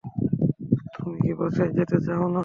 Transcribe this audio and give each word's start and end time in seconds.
তুমি 0.93 1.17
কি 1.23 1.31
বাসায় 1.39 1.71
যেতে 1.77 1.97
চাও 2.05 2.25
না? 2.27 2.39